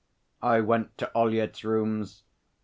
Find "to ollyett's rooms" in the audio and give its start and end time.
0.97-2.23